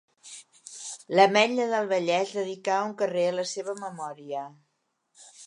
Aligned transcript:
L'Ametlla 1.19 1.67
del 1.73 1.89
Vallès 1.91 2.31
dedicà 2.39 2.79
un 2.87 2.97
carrer 3.03 3.27
a 3.33 3.37
la 3.37 3.47
seva 3.53 3.79
memòria. 3.85 4.45